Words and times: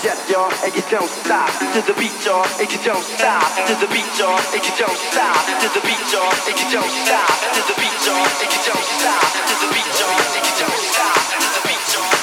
Yes, 0.00 0.18
y'all, 0.30 0.52
and 0.64 0.72
you 0.74 0.82
don't 0.90 1.08
stop 1.08 1.50
to 1.74 1.80
the 1.84 1.94
beat, 1.98 2.14
y'all, 2.24 2.46
and 2.60 2.68
you 2.72 2.80
don't 2.84 3.04
stop 3.04 3.44
to 3.68 3.74
the 3.76 3.88
beat, 3.92 4.08
y'all, 4.18 4.40
and 4.54 4.62
you 4.64 4.74
don't 4.78 5.00
stop 5.12 5.42
to 5.60 5.68
the 5.76 5.82
beat, 5.84 6.04
y'all, 6.12 6.32
and 6.48 6.56
you 6.56 6.66
don't 6.72 6.92
stop 7.04 7.32
to 7.52 7.60
the 7.68 7.76
beat, 7.76 7.98
y'all, 8.06 8.28
and 8.40 8.48
you 8.48 8.60
don't 8.64 8.86
stop 8.96 9.26
to 9.48 9.54
the 9.60 9.68
beat, 9.74 9.90
y'all, 10.00 10.22
and 10.36 10.44
you 10.46 10.54
don't 10.60 10.80
stop 10.92 11.20
to 11.34 11.48
the 11.52 11.62
beat, 11.68 11.84
y'all, 11.92 12.21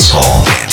dance 0.00 0.12
hall. 0.12 0.69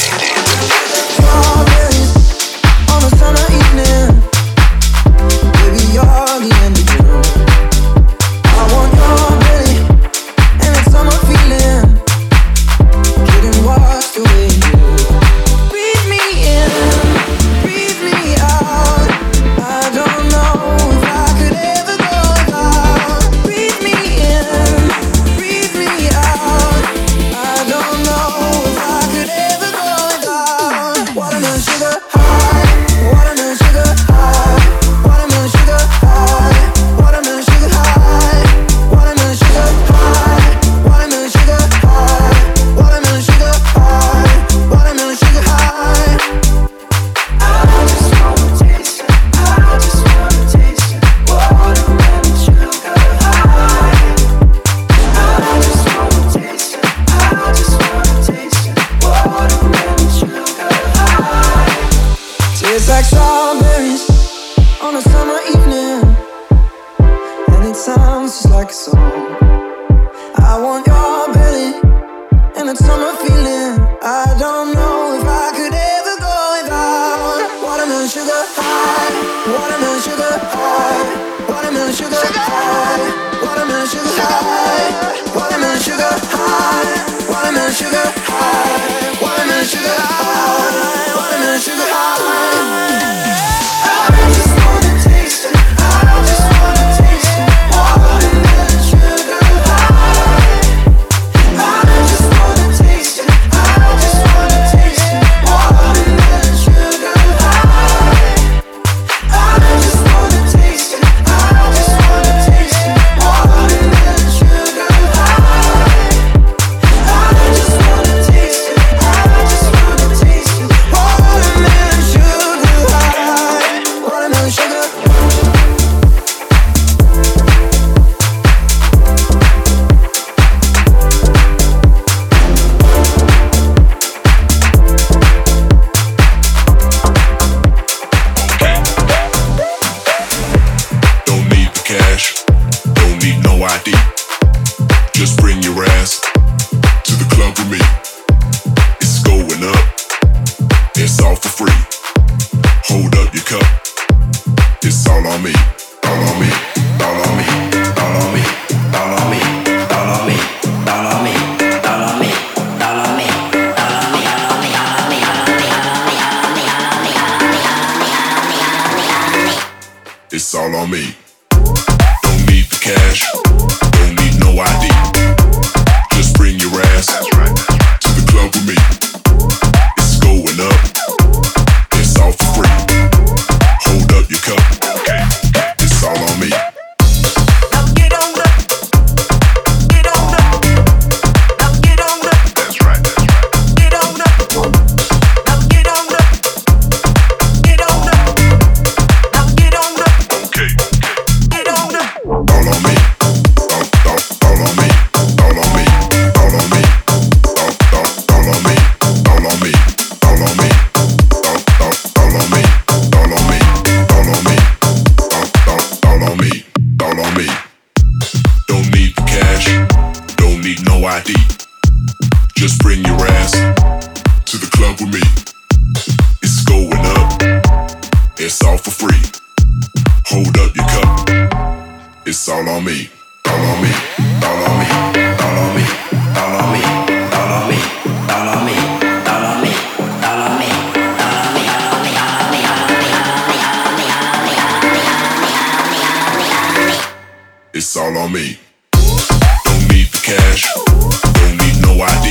It's 247.77 247.95
all 247.95 248.17
on 248.17 248.33
me. 248.33 248.57
Don't 248.91 249.87
need 249.89 250.07
the 250.07 250.19
cash. 250.23 250.65
Don't 250.73 251.57
need 251.57 251.79
no 251.79 252.01
ID. 252.01 252.26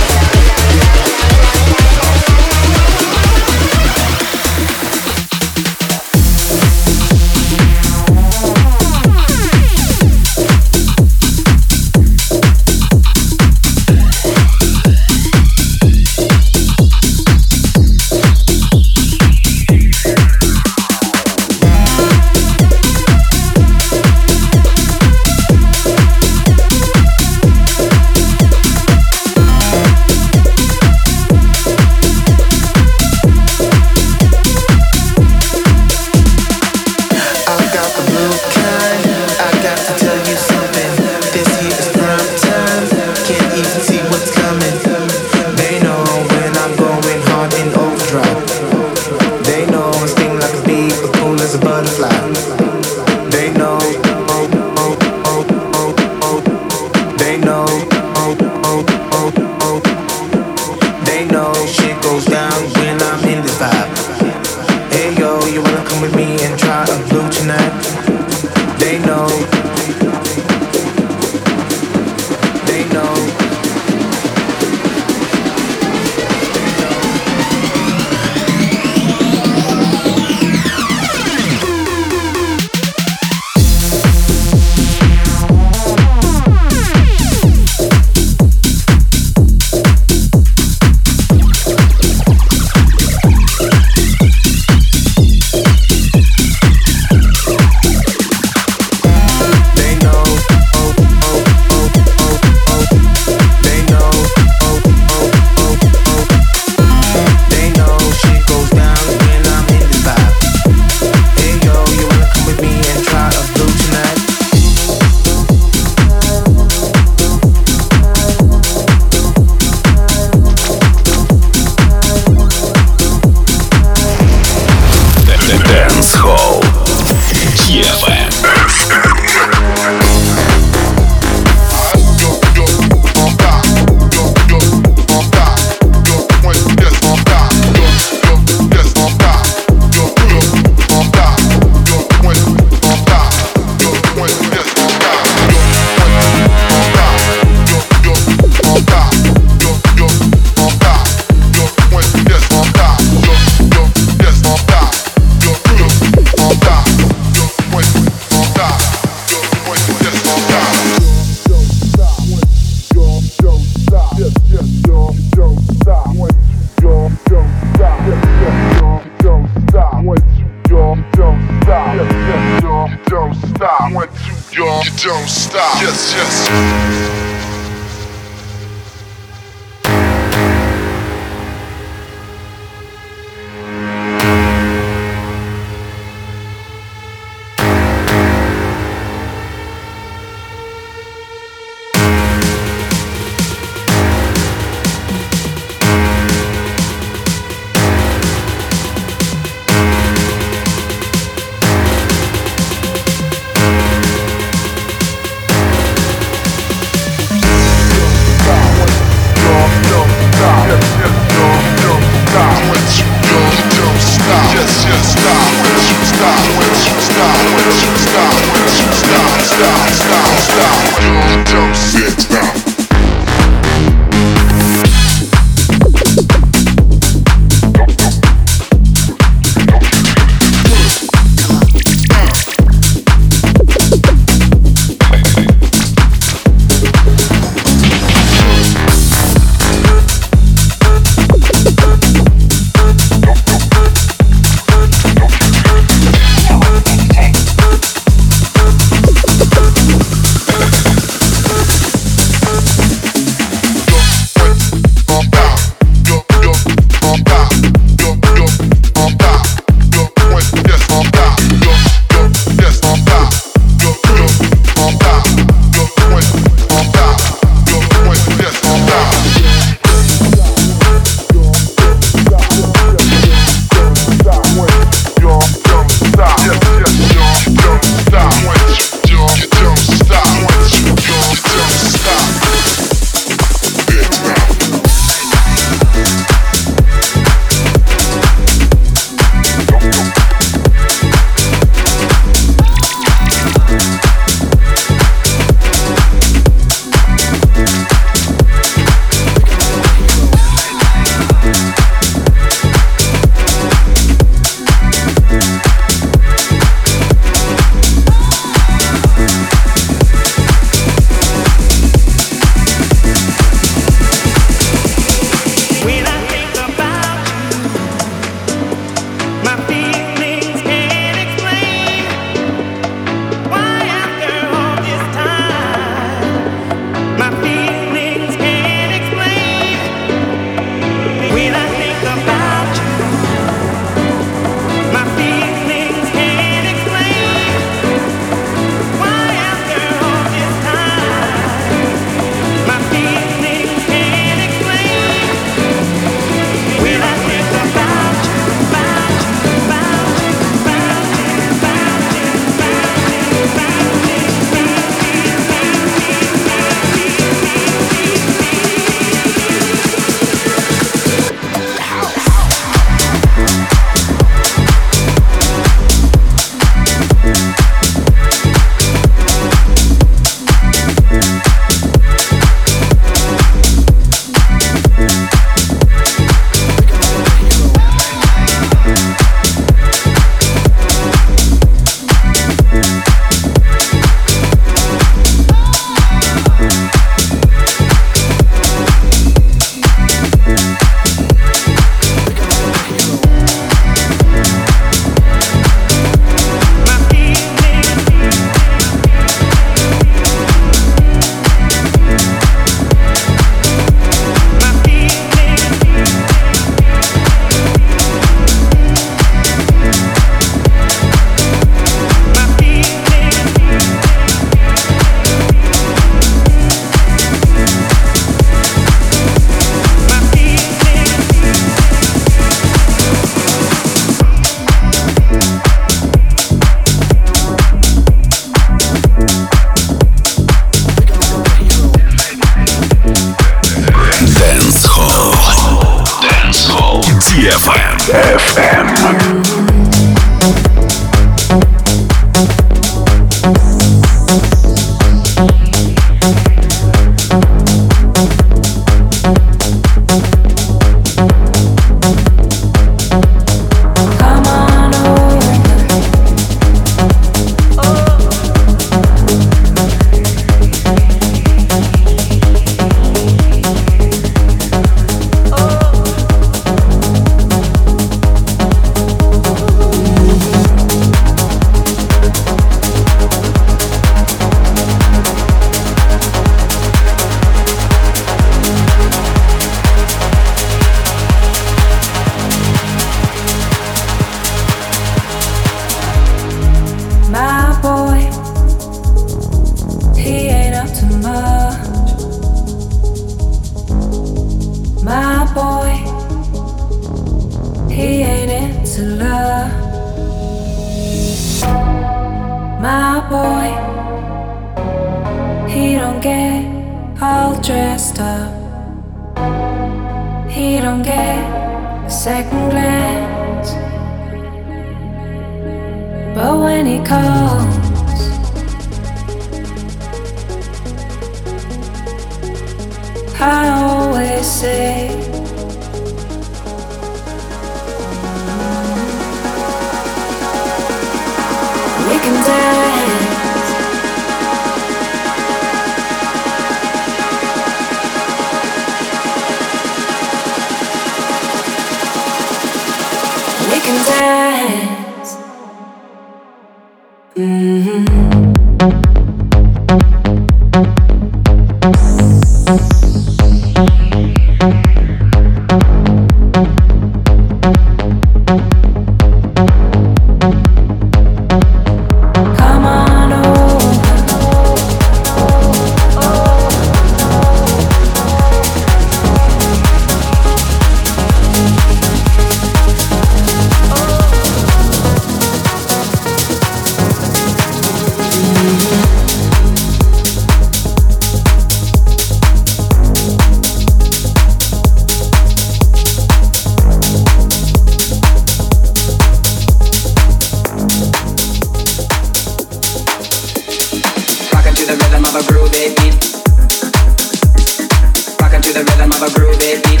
the 598.72 598.84
rhythm 598.84 599.12
of 599.12 599.22
a 599.22 599.26
groovy 599.26 599.82
beat. 599.84 600.00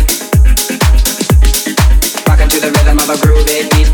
Rockin' 2.26 2.48
to 2.48 2.60
the 2.60 2.70
rhythm 2.70 2.98
of 2.98 3.10
a 3.10 3.14
groovy 3.14 3.70
beat. 3.70 3.91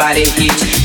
body 0.00 0.24
heat. 0.24 0.79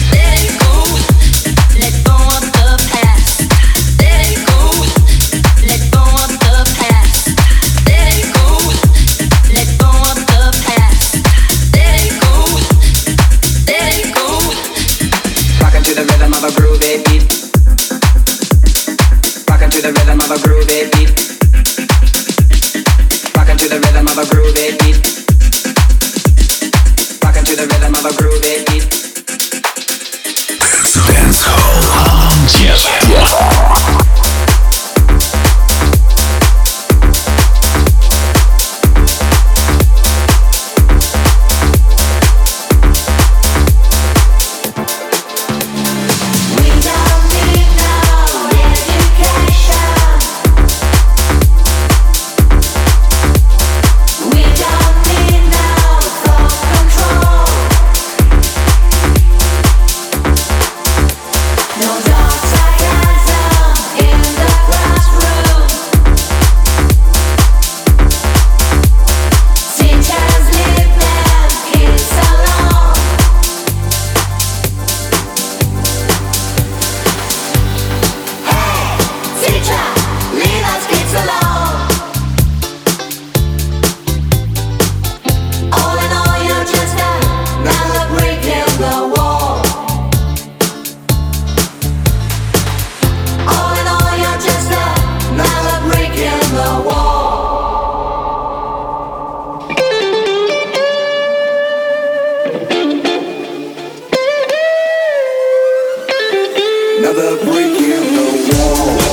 never 107.16 107.45
breaking 107.45 108.13
the 108.13 108.57
wall. 108.57 109.05